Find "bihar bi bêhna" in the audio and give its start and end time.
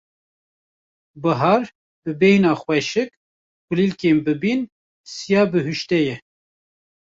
1.21-2.53